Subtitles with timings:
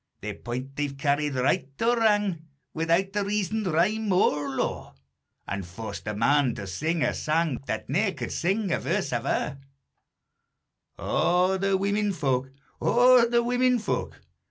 [0.21, 4.95] Their point they've carried right or wrang, Without a reason, rhyme, or law,
[5.47, 9.59] An' forced a man to sing a sang, That ne'er could sing a verse ava.
[10.97, 12.51] _O the women fo'k!
[12.81, 14.15] O the women fo'k!